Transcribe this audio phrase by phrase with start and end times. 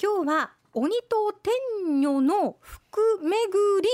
[0.00, 1.52] 今日は鬼と天
[2.00, 3.32] 女の福巡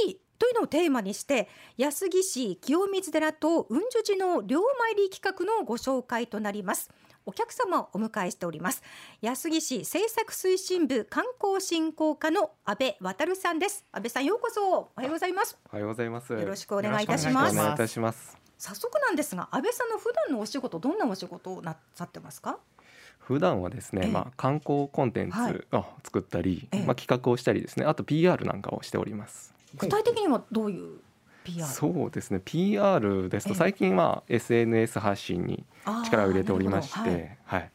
[0.06, 6.90] りというのをテーマにして安来市清水寺と雲樹寺の両参り企画のご紹介となります。
[7.24, 8.82] お客様をお迎えしております。
[9.22, 13.86] 安来市政策推進部観光振興課の安倍渡さんです。
[13.90, 14.62] 安倍さんようこそ。
[14.62, 15.56] おはようございます。
[15.70, 16.34] おはようございます。
[16.34, 17.54] よろしくお願いいたします。
[17.58, 18.36] お願いいたします。
[18.58, 22.58] 早速なんですが安倍さんの普段のお仕事どんなお仕事をなさってますか？
[23.26, 24.10] 普段はですね、ええ。
[24.10, 25.52] まあ観光コンテンはい。
[25.54, 26.84] ツを作ったり、ええ。
[26.84, 29.54] まあ企画をしたりですね、あと PR なんかをしております。
[29.76, 30.98] 具体的にはどういう
[31.44, 33.52] PR そうですね、PR ですええ。
[33.52, 35.64] と最近は SNS 発信に
[36.04, 37.70] 力を入れておりまして、はい。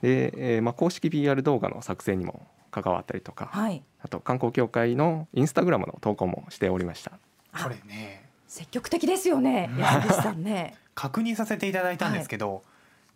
[0.00, 7.12] で、えーまあ公式 PR 動画の作成にも関わったりとか、はい、はいあと観光協会のインスタグラムの投稿もしておりました。
[7.52, 8.24] あこれね。
[8.46, 9.70] 積極的ですよね
[10.10, 10.74] さんね。
[10.96, 12.62] 確認させていただいたんですけど、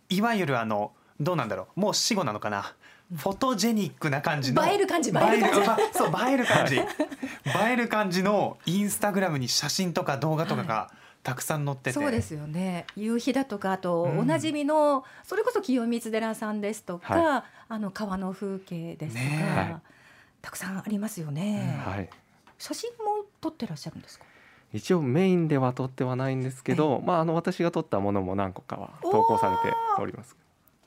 [0.09, 1.81] い、わゆるあのどうなんだろう。
[1.81, 2.75] もう死後なのかな。
[3.17, 4.67] フォトジェニックな感じの。
[4.67, 5.61] 映える感じ映える感じ。
[5.61, 6.77] 映えそう 映える感じ。
[6.77, 6.85] 映
[7.71, 10.91] える感じのインスタグラムに写真とか動画とかが
[11.23, 12.87] たくさん載ってて、そうですよね。
[12.97, 14.19] 夕日だとかあとうん。
[14.21, 19.57] おなじみの、それこそ清水寺さんですとか、はあの川の風景ですとか、ね。
[19.57, 19.77] はい。
[20.43, 22.11] たくさんありますよね、はい。
[22.59, 24.25] 写真も撮ってらっしゃるんですか？
[24.73, 30.37] 一応メインでは撮ってはないんですけど、まああの私が撮ったものも何個かは投稿されております。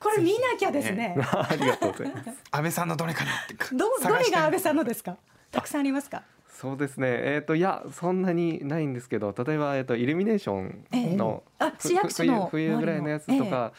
[0.00, 2.30] これ見なきゃですね ありがとうございます。
[2.50, 5.16] 安倍さんのどれかなってどどれが安倍さんのですか？
[5.50, 6.22] たくさんありますか？
[6.48, 7.06] そうですね。
[7.08, 13.72] えっ、といやそんなにないんですけど、例えばえっ、とイルミネーションの、ふあ市役所の冬冬ぐらいのやつと周か、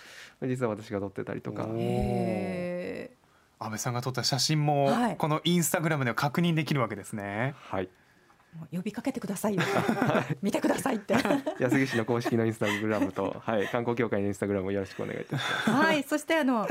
[0.44, 1.64] 実は私が撮ってたりとか。
[3.62, 7.54] 安倍さんが撮った写真もはいこのインスタグラムでは確認できるわけですね。
[7.70, 7.90] はい。
[8.56, 9.62] ーもう呼びかけてくださいよ。
[10.42, 11.14] 見てくださいって。
[11.60, 15.70] 安来市の公式のインスタグラムと、はい、観光協会のインスタグラムをよろしくお願いいたします。
[15.70, 16.68] はいそしてあの、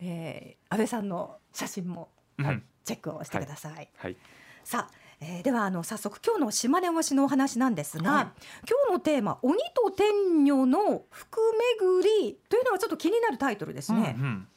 [0.00, 2.62] えー、安倍さんの写真も、はいうん。
[2.86, 3.88] チェックをしてください。
[3.96, 4.16] はい。
[4.62, 8.24] さあ、えー、ではあの早速今日の島根推しのお話なんですが、はい。
[8.68, 11.40] 今日のテーマ鬼と天女の福
[11.80, 14.48] 巡りというのはちょっと気になるタイトルですね、うんうん。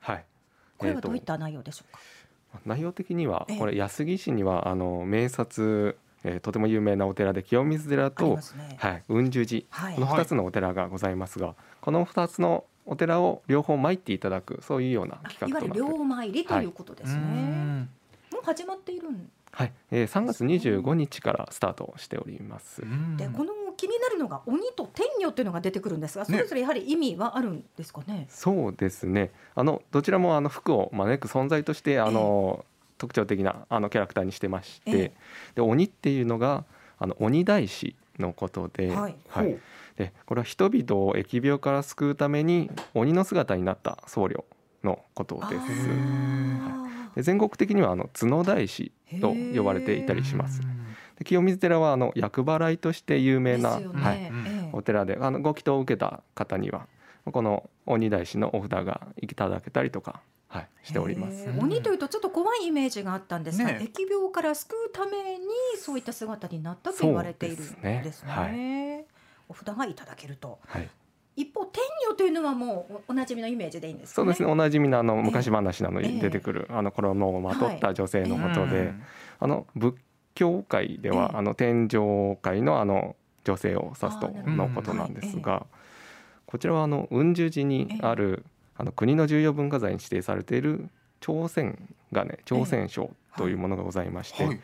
[0.00, 0.24] はい。
[0.76, 2.00] これはどういった内容でしょうか、
[2.66, 3.58] 内容的にはええ。
[3.58, 8.76] これ安来市にはあの名刹、えーとても有名なお寺で清水寺とね。
[8.78, 9.94] はい、雲樹寺、はい。
[9.94, 15.98] この2つのお寺がございますが、この2つのお寺を両方参っていただくそういうようなあ企画といわゆるなっております。
[15.98, 17.88] 両参りということですね、うん
[18.32, 19.30] もう始まっているん？
[19.52, 22.82] はい、えー、3月25日からスタートしております。
[22.82, 23.16] うん。
[23.18, 28.26] でこの気になるのが鬼と天女っていうのが出てくるんですがそれぞれやはり意味はあるんですかね？
[28.30, 29.30] そうですね。
[29.54, 32.64] あのどちらもあの服を招く存在としてあの、
[33.02, 35.12] 特徴的なあのキャラクターにしてまして、ええ。
[35.56, 36.64] で鬼っていうのが
[37.00, 39.16] あの鬼大師のことで、はい。
[39.96, 44.44] でこれは人々を疫病から救うために鬼の姿になった僧侶
[44.84, 45.62] のことです。
[46.60, 50.60] あで全国的にはあの角大師と呼ばれていたりします。
[51.18, 54.30] で清水寺はあの厄払いとして有ー名な、ね、はい、え
[54.68, 54.70] え。
[54.72, 56.86] お寺であのご祈祷を受けた方には
[57.24, 60.20] この鬼大師のお札がいただけたりとか、
[60.52, 61.48] はい、しております。
[61.58, 65.46] 鬼というとちょっと怖いイメージがあったんですが、ね疫病から救うために
[65.78, 68.12] そういった姿になったと言われているんですね。
[68.12, 69.06] すね。
[69.48, 70.58] お札がいただけると。
[70.66, 70.88] はい、
[71.36, 74.26] 一方天女というのはもうおおなじみのイメージでいいんですかね。
[74.26, 74.52] そうですね。
[74.52, 75.22] おなじみのあのええ。
[75.22, 76.08] 昔話なのええ。
[76.08, 79.02] に出てくる、あの衣をまとった女性のことで、うん
[79.40, 79.96] あの仏
[80.34, 81.38] 教界では、ええ。
[81.38, 85.66] あの天上界のあの女性を指すとのことなんですが、は
[86.44, 88.44] こちらはあの雲樹寺にある、
[88.76, 90.88] あの国の重要文化財に指定されている
[91.20, 91.78] 朝鮮
[92.12, 94.60] 金朝鮮章というものがございまして、はい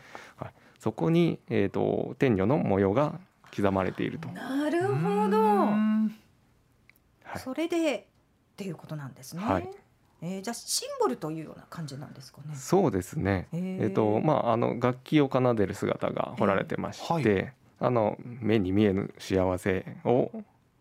[0.79, 3.19] そこに、えー、と天女の模様が
[3.53, 4.29] 刻まれていると。
[4.29, 5.37] なるほうど。
[5.37, 6.15] ん
[7.23, 8.03] はいそれでっ
[8.55, 9.43] ていうことなんですね。
[9.43, 9.69] はい
[10.21, 12.55] えーじゃあシンボルというような感じなんですかね。
[12.55, 13.49] そうですね。
[13.51, 17.53] へーえっ、とまああの楽器を奏でる姿が彫られてまして、ええ
[17.83, 20.31] はあの目に見えぬ幸せを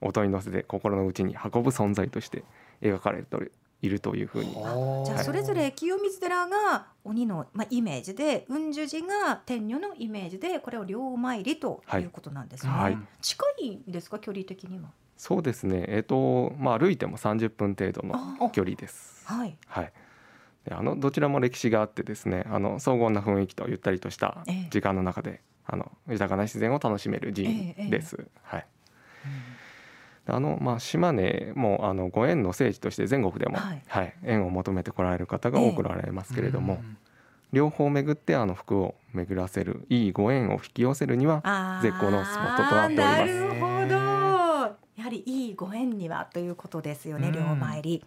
[0.01, 2.45] 音に乗せて心の内に運ぶ存在として
[2.81, 3.37] 描かれて
[3.83, 4.55] いるというふうに。
[4.55, 14.91] はじゃあそれぞれ清水寺が鬼の、まあ、イメージで雲樹寺が天女のイメージでこれを両参りということなんですね、はい近いんですか距離的には？
[15.17, 15.85] そうですね。
[15.89, 19.27] えっ、とまあ歩いても30分程度のあ距離です。
[19.27, 19.93] はいはい。
[20.65, 28.29] であのどちらも歴史があってですね、あの荘厳な雰囲気とゆったりとしたええ時間の中で、あの豊かな自然を楽しめる寺院です。
[28.43, 28.67] はい。
[30.29, 33.83] あのまあ島根もあのご縁の聖地として全国でも、はい。
[33.87, 36.97] はい、縁を求めてこられる方が多くおられますけれども、うん
[37.53, 43.17] 両方巡ってあの服を巡らせるいいご縁を引き寄せるには絶好のスポットとなっております。
[43.17, 44.09] なるほど。
[44.99, 47.35] やははりいいご縁にはということですよね、うん。
[47.35, 48.05] 両参り。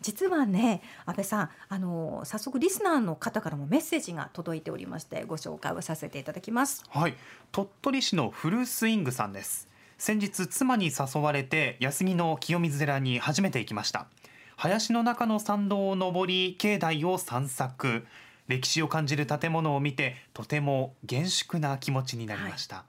[0.00, 6.84] 実はね安倍さんあの早速リスナーの方からもメッセージが届いておりましてご紹介をさせていただきます。
[6.88, 7.14] はい、
[7.50, 9.68] 鳥取市のフルスイングさんです
[10.04, 14.06] 先日妻に誘われて安来の清水寺に初めて行きました。
[14.54, 18.04] 林の中の参道を登り境内を散策。
[18.46, 22.84] 歴史を感じる建物を見てとても厳粛な気持ちになりました、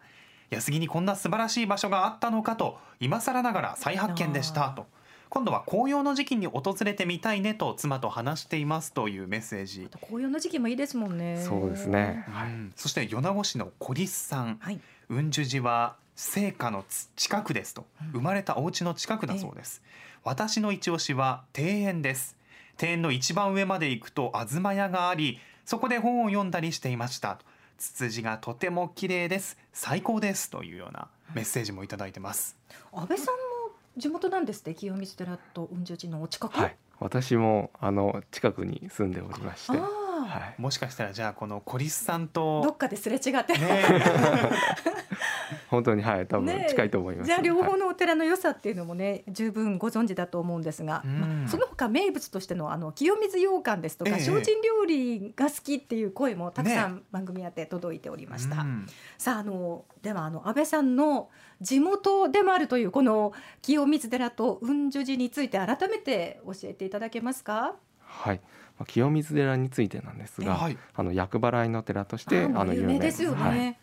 [0.49, 4.71] 安来にこんな素晴らしい場所があったのかと今更ながら再発見でした。
[4.71, 4.85] と
[5.29, 9.87] 今度は紅葉の時期に訪れてみたいねと妻と話していますというメッセージ。
[10.01, 11.41] 紅葉の時期もいいですもんね。
[11.41, 12.25] そうですね。
[12.27, 12.49] はい。
[12.49, 12.73] うん。
[12.75, 14.57] そして米子市の小リスさん。
[14.59, 14.81] はい。
[15.07, 18.11] 雲樹寺は聖火のつ近くですとうん。
[18.13, 19.81] 生まれたお家の近くだそうです、
[20.23, 22.35] 私の一押しは庭園です。
[22.81, 27.39] 庭園の一番上まで行くと東屋がありそこで本を読んだりしていました。
[27.77, 29.57] ツツジがとても綺麗です。
[29.73, 32.55] 最高ですというようなメッセージもいただいてます。
[32.93, 34.73] 安倍さんも地元なんですって？
[34.73, 36.75] 清水寺と雲樹寺のお近く、はい。
[36.99, 39.81] 私もあの近くに住んでおりまして、あ
[40.25, 40.61] はあ、い。
[40.61, 43.83] もしかしたらじゃあこの小リスさんとどっかですれ違って、ね
[45.69, 47.27] 本当にはい多分近いと思います。
[47.27, 58.61] じゃあ両はい方のお寺の良さっていうのもね十分ご存知だと思うんですが、うんまあ、その他名物としてのあの清水羊羹ですとか、ええ精進料理が好きっていう声もたくさん番組やって届いておりました。
[58.61, 58.87] うん
[59.17, 61.29] さああのではあの安倍さんの
[61.61, 67.75] 地元でもあるというこの清水寺と雲樹寺について改めて教えていただけますか？
[67.99, 68.41] はい。
[68.77, 70.77] まあ清水寺についてなんですが、はい。
[70.93, 73.23] あの厄払いの寺としてあもう有名です。
[73.23, 73.41] よね。
[73.41, 73.77] はい。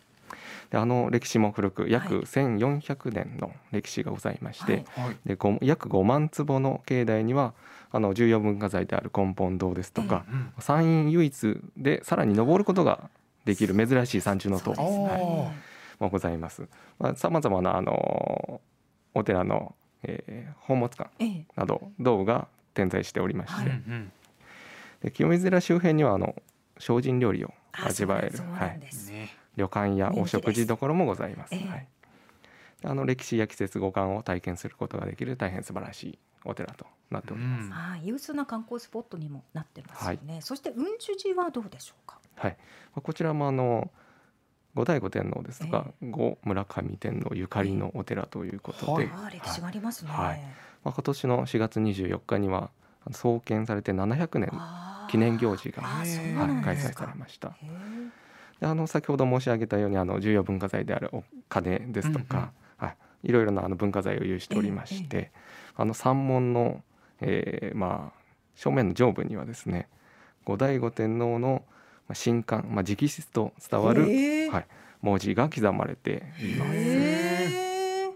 [0.71, 5.05] であの歴史も古く約はい1400年の歴史がございまして、はい。
[5.05, 5.17] はい。
[5.25, 7.53] でご約5万坪の境内には
[7.91, 13.09] あの重要文化財である根本堂ですとか、うん山陰唯一でさらに登ることが
[13.45, 14.77] できる珍しい山中の塔ね。
[14.77, 15.19] はい。
[15.99, 16.67] もございます。
[17.15, 18.61] さまざ、まなあの
[19.13, 21.45] お寺の、えー宝物館ええ。
[21.55, 23.69] など道具が点在しておりまして、はい。
[23.69, 24.11] うん
[25.03, 26.35] で清水寺周辺にはあの
[26.79, 28.79] 精進料理をあ味わえるはい。
[29.55, 31.55] 旅館やお食事処もございます。
[31.55, 31.87] すはい。
[32.81, 37.65] であの歴史や季節五感を体験することができる大変素晴らしいお寺となっております。
[37.65, 37.71] うん。
[37.71, 40.39] はい、有数な観光スポットにもなってますよね。
[40.41, 42.19] そして雲樹寺はどうでしょうか？
[42.35, 42.57] はい、
[42.95, 43.91] まあこちらもあの
[44.73, 49.39] 後醍醐天皇ですとか、え後村上天皇ゆかりのお寺ということで、はい。
[49.39, 50.11] 歴史がありますね。
[50.11, 50.41] はい。
[50.83, 52.71] まあ、今年の4月24日には
[53.11, 54.49] 創建されて700年
[55.09, 57.55] 記念行事が、は、ないん開催されました。
[58.59, 65.31] であの先ほど申し上げたようにあの重要文化財であるお金ですとか、はい、いろいろなあの文化財を有しておりまして、
[65.75, 66.81] あの山門の、
[67.19, 68.19] えーまあ、
[68.55, 69.87] 正面の上部にはですね
[70.45, 71.63] 後醍醐天皇の
[72.07, 74.03] まあ神官、まあ、直筆と伝わる、
[74.51, 74.67] はい、
[75.01, 76.71] 文字が刻まれています。
[76.73, 78.11] へえ。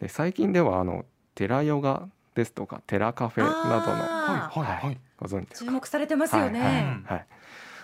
[0.00, 3.50] で最近ではあの寺ヨガですとか寺カフェな
[3.80, 4.98] どのはいはいはい。
[5.18, 5.50] ご存知。
[5.50, 6.60] ですか注目されてますよね。
[6.60, 7.04] はいはい。
[7.04, 7.26] はい、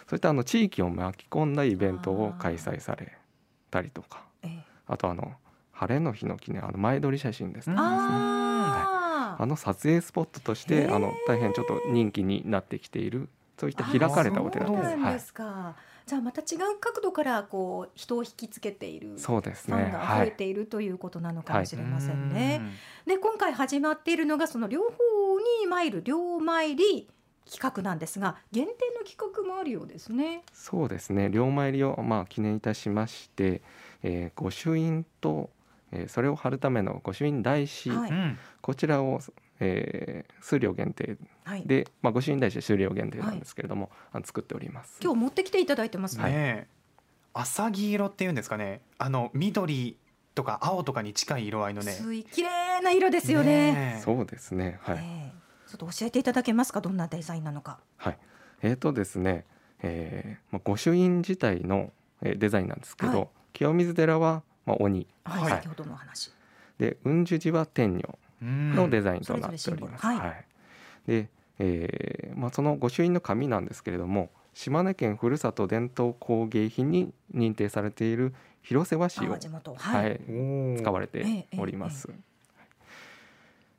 [0.09, 3.13] そういったあの地域を巻き込んだイベントを開催され
[3.71, 4.65] たりとかええ。
[4.87, 5.33] あとあの
[5.73, 8.41] 晴れの日の記念あの前撮り写真ですとかですね
[9.39, 14.83] あの撮影スポットとしてあの大変ちょっと人気になってきているそういった開かれたお寺あです。
[14.83, 15.75] はいそうなんで、すか。
[16.11, 19.13] じゃあまた違う角度からこう人を引きつけている。
[19.17, 19.93] そうですファンね。
[19.93, 20.19] がはい。
[20.19, 22.59] 増えているということなのかもしれませんね。
[22.61, 22.71] うん
[23.07, 24.89] で今回始まっているのがその両方
[25.61, 27.09] に参る両参り
[27.49, 30.43] 企画なんですが限定の企画もあるようですね。
[30.53, 31.31] そうですね。
[31.31, 33.63] 両参りをまあ記念いたしまして、
[34.03, 35.49] えー、御朱印と、
[35.93, 39.21] えー、それを貼るための御朱印台紙、はいうんこちらを、
[39.61, 41.67] えー、数量限定はい。
[41.67, 44.99] で、まあ、御朱印台紙は数量限定なんですけれども、あの作っております。
[45.03, 46.23] 今日持ってきていただいてますね。
[46.23, 46.81] はいねえ
[47.33, 49.97] 浅黄色っていうんですかねあの緑
[50.35, 51.97] とか青とかに近い色合いのね
[52.33, 53.73] 綺麗な色ですよね。
[53.73, 54.81] ねえそうですね。
[54.83, 54.99] はい。
[55.01, 56.81] ええちょっと教えていただけますか？
[56.81, 57.79] どんなデザインなのか。
[57.99, 58.19] はい。
[58.63, 59.45] えーとですね、
[59.83, 66.33] えーまあ、御朱印自体の、えーデザインなんですけど、はい清水寺は、まあ、鬼はい、はい先ほどのお話。
[66.79, 70.03] で雲樹寺は天女うんのデザインとなっております。
[70.03, 70.45] それぞれはい。
[71.07, 71.29] で、
[71.59, 79.75] えーまあ、その御朱印の紙なんですけれども島根県ふるさと伝統工芸品に認定されている広瀬和紙をあ、地元。
[79.75, 80.13] ははい。
[80.15, 82.09] い、使われえてえおります。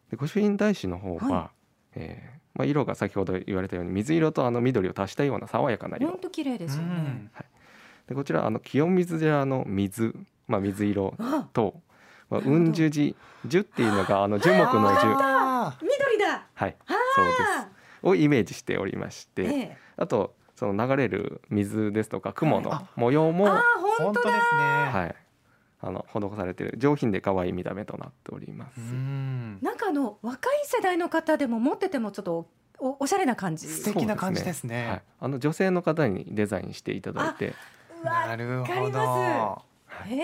[0.09, 1.51] で御朱印台紙の方は、は
[1.95, 6.09] えーまあ、色が先ほど言われたように水色とあの緑を足したような爽やかな色。
[6.09, 7.27] 本当綺麗ですよね。
[8.07, 10.13] でこちらあの清水寺の水、
[10.47, 11.79] まあ、水色あ、と、
[12.31, 13.15] まあ、なるほど雲樹寺
[13.47, 15.05] 樹っていうのがあの樹木の樹。
[15.05, 16.47] あ緑だ。
[16.53, 16.75] はい
[17.15, 17.37] そうです。
[18.03, 19.77] をイメージしておりまして、ええ。
[19.97, 25.15] あとその流れる水ですとか雲のあ模様も、あー、ー本当ですね、はい、
[25.81, 26.77] あの施されている。
[26.77, 28.79] 上品で可愛い見た目となっております。
[28.79, 29.59] うん。
[29.61, 32.47] なんかあの若い世代の方でも持っててもちょっと
[32.79, 33.67] おおしゃれな感じ。
[33.67, 34.87] 素敵な感じですね。
[34.87, 37.53] はい、あの女性の方にデザインしていただいて、
[38.03, 39.70] なるわかりほど
[40.01, 40.15] まへ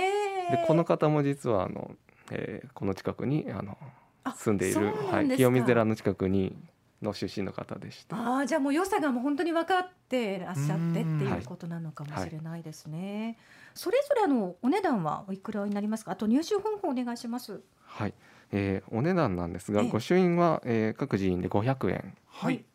[0.50, 0.52] え。
[0.58, 1.92] でこの方も実はあの、
[2.32, 3.78] えーこの近くにあの
[4.24, 6.56] あ住んでいる、はい、清水寺の近くに
[7.02, 13.38] の出身の方でして、ああじゃあもう良さがもう本当に分かってらっしゃってってうんいうことなのかもしれないですね。
[13.76, 16.12] それぞれあのお値段はおいくらになりますか？
[16.12, 17.62] あと入手方法お願いします。
[17.86, 18.14] はい、
[18.52, 19.90] えーお値段なんですが、ええ。
[19.90, 22.16] 御朱印は、えー各寺院で500円。
[22.26, 22.66] はい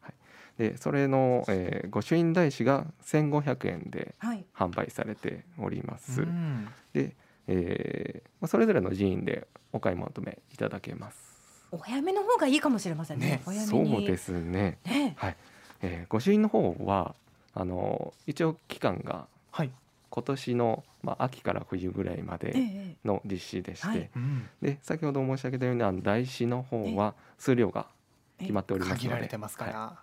[0.58, 4.44] でそれの、えー御朱印台紙が1500円ではい。
[4.54, 6.22] 販売されております。
[6.22, 7.14] うんで、
[7.48, 11.16] えーまあ、それぞれの寺院でお買い求めいただけます。
[11.70, 13.26] お早めの方がいいかもしれませんね。
[13.26, 14.06] ねお早めそうに。
[14.06, 14.78] ですね。
[14.84, 15.14] ね。
[15.16, 15.36] はい、
[15.82, 17.14] えー、御朱印の方は
[17.54, 19.70] あの一応期間がはい
[20.10, 22.96] 今年の、まあ、秋から冬ぐらいまええでええ。
[23.04, 27.86] の実施でして、はいうんで先ほど申し上げたようにあの台紙の方は数量が
[28.38, 29.98] 決まっておりますので限られてますから、は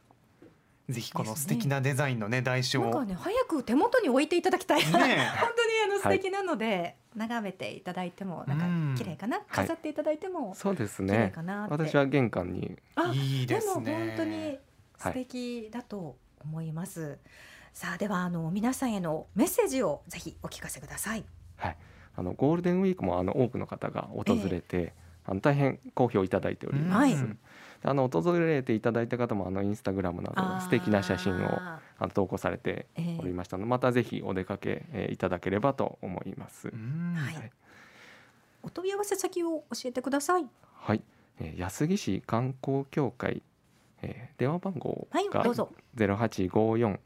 [0.90, 2.90] ぜひこの素敵なデザインのね台紙を。
[2.90, 4.82] なんかね早く手元に置いていただきたい。
[4.90, 5.18] 本当にね
[5.86, 8.96] あの素はい敵なので、眺めていただいてもなんうん。
[8.96, 11.72] か綺麗かな、飾っていただいてもそうです綺麗ねかなって。
[11.74, 12.78] 私は玄関に。
[12.96, 14.60] あいいですも本ね当に
[14.98, 17.20] 素敵だと思います。
[17.74, 21.24] さあではあの皆さんへのメッセージをぜひお聞かせください。
[21.58, 21.78] はい、
[22.16, 24.94] あのゴールデンウィークもあの多くの方が訪れて、
[25.26, 27.14] あの大変好評いただいております。
[27.16, 27.38] はい
[27.84, 33.20] あの訪れていただいた方もあのインスタグラムなど素敵な写真をああの投稿されてーええ。
[33.22, 36.68] おりましたので、またぜひお出かけ、えーいただければと思います。
[36.70, 37.14] うん。
[37.16, 37.36] はい。
[37.36, 37.52] はい。
[38.64, 40.46] お問い合わせ先を教えてください。
[40.76, 41.02] はい、
[41.40, 43.42] えー安来市観光協会、
[44.02, 45.72] えー電話番号はいがどうぞ。
[45.96, 47.00] ゼロ八五四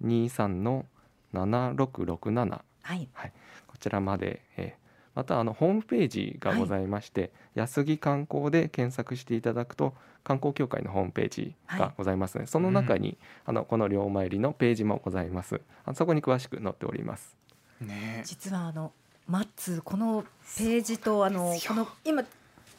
[0.00, 0.86] 二三の
[1.32, 2.64] 七六六七。
[2.82, 3.08] はい。
[3.66, 4.83] こちらまで、えー
[5.14, 9.94] またあのホームページがございまして、安来観光で検索していただくと
[10.24, 15.60] 観光協会のホームページがございますので、その中に、あのこの両参りのページもございます。
[15.84, 17.36] あのそこに詳しく載っております。
[17.80, 18.22] ね。
[18.24, 18.92] 実はあの
[19.28, 20.24] マッツーこの
[20.58, 22.24] ページとあのこの今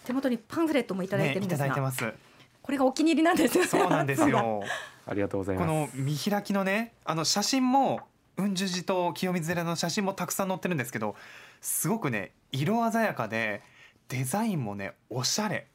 [0.03, 2.13] 手元にパンフレットもいただいてるんねいたですが、だいてます。
[2.61, 3.57] これがお気に入りなんです。
[3.57, 3.63] よ。
[3.63, 3.69] ね。
[3.69, 4.27] そうなんです。
[4.27, 4.63] よ
[5.07, 5.97] ありがとうございこます。
[5.97, 8.01] の見開きのねあの写真も
[8.37, 11.15] 雲樹寺と清水寺の写真もたくさん載ってるんですけど
[11.61, 13.61] すごくね色鮮やかで
[14.09, 15.67] デザインもねおしゃれ。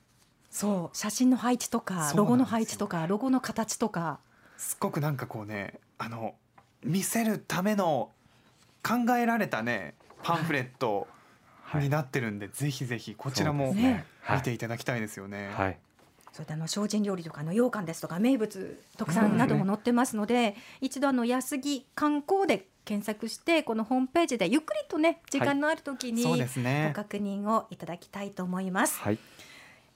[0.51, 4.21] そう写真の配置とかロゴの配置とかロゴの形とか。
[4.57, 6.35] すっごくなんかこうねあの
[6.85, 8.11] 見せるための
[8.83, 11.07] 考えられたねパンフレット
[11.63, 11.85] はい。
[11.85, 15.51] になってるんで、ぜひぜひこちらも見ていただきたいですよね。
[15.55, 15.79] はい。
[16.33, 26.91] それであの精進料理とかの羊羹ですとか名物特産なども載ってますので、一度あの安来観光で検索してこのホームページでゆっくりとね時間のある時にそうごですね。
[26.93, 28.99] 確認をいただきたいと思います。
[28.99, 29.19] はい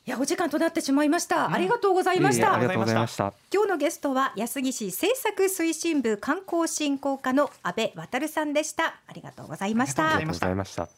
[0.07, 1.47] いやお時間となってしまいました。
[1.47, 2.67] うんありがとうございましたいえいえあり。
[2.67, 9.01] がとうございました今日のゲストは安来市政策推進部観光振興課の阿部渉さんでした。
[9.09, 10.51] ありがとうございましたありがとうござい。
[10.51, 10.95] ありがとうございまし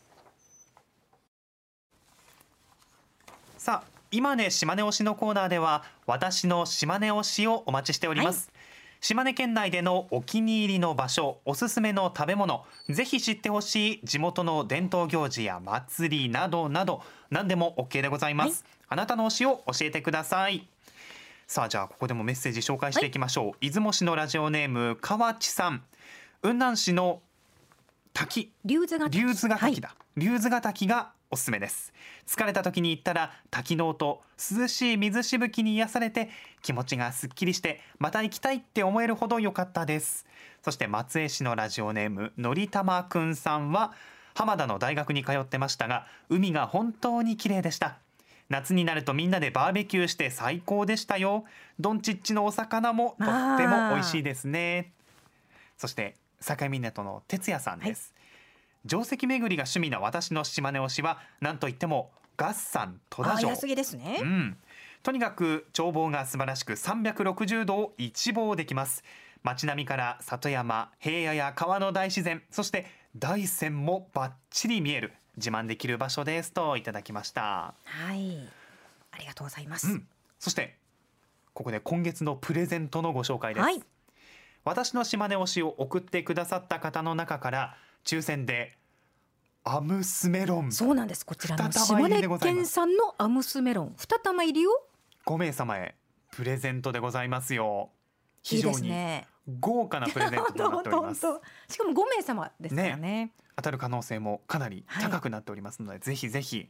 [3.57, 8.51] たさあ今ね島根推しのコーナーでは私の島根推しをお待ちしております、
[9.07, 20.67] 島根県内でのお気に入りの場所おすすめの食べ物ぜひ知ってほしい地元の伝統行事や祭りなどなど何でも OK でございます、あなたの推しを教えてください。
[21.47, 25.85] さあじゃあここでもメッセージ紹介していきましょう、出雲市のラジオネーム河内さん。
[26.43, 27.23] 雲南市の
[28.13, 28.53] 滝。
[28.65, 29.09] 龍頭ヶ
[29.57, 29.81] 滝。
[29.81, 31.93] だ、龍頭ヶ滝がおすすめです。
[32.27, 34.23] 疲れた時に行ったら滝の音
[34.59, 36.31] 涼しい水しぶきに癒されて
[36.63, 40.27] 気持ちがすっきりしてまた行きたいって思えるほど良かったです。
[40.63, 43.93] そして松江市のラジオネームのりたまくんさんは
[44.35, 47.99] 浜田の大学に通ってましたが海が本当に綺麗でした。
[48.49, 51.45] 夏になるとみんなでバーベキューして最高でしたよ。
[51.81, 54.93] ドンチッチのお魚もとっても美味しいですね。
[55.77, 58.15] そして境港の哲也さんです、
[58.87, 64.19] 定石巡りが趣味な私の島根推しは何といっても合山戸田城あ安来ですね。
[64.21, 64.57] うん、
[65.03, 69.05] とにかく眺望が素晴らしく360度を一望できます
[69.43, 78.39] 街並みから里山平野や川の大自然そして大山もバッチリ見える自慢できる場所ですといただきました、はい。
[79.13, 79.89] ありがとうございます。
[79.89, 80.07] うん、
[80.39, 80.77] そして
[81.55, 83.83] ここで今月のプレゼントのご紹介です、はい。
[84.65, 88.73] 私の島根推しを送ってくださった方の中から抽選で
[89.65, 90.71] アムスメロン。
[90.71, 91.27] そうなんです。
[91.27, 93.95] こちらの島根県産のアムスメロン。
[93.97, 94.71] 二玉入りを
[95.27, 95.97] ？5名様へ
[96.31, 97.91] プレゼントでございますよ。
[98.45, 98.93] 非常に。
[99.61, 101.21] 豪華なプレゼントとなっております。
[101.69, 103.33] しかも5名様ですからね。
[103.57, 106.69] 当たる可能性もかなり高くなっておりますので、ぜひぜひ。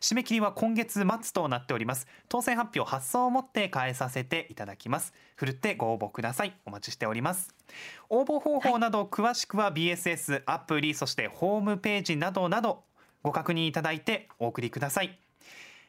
[0.00, 2.06] 締め切りは今月末となっております。
[2.28, 5.12] 当選発表発送をもって返させていただきます。
[5.34, 6.54] ふるってご応募ください。
[6.64, 7.54] お待ちしております。
[8.08, 12.84] 応募方法など詳しくは BSS アプリそしてホームページなどなど
[13.22, 15.18] ご確認いただいてお送りください。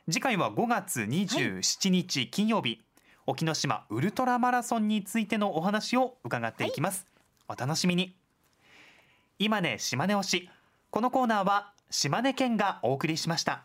[0.10, 2.82] 次回は5月27日金曜日、
[3.26, 7.06] 沖ノ島ウルトラマラソンについてのお話を伺っていきます、
[7.48, 8.16] お楽しみに。
[9.40, 10.50] 今ね島根推し。
[10.92, 13.64] このコーナーは島根県がお送りしました